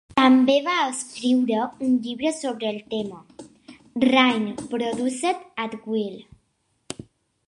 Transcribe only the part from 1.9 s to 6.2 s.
llibre sobre el tema, "Rain Produced At Will".